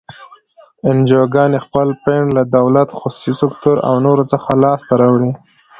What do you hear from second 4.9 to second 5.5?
راوړي.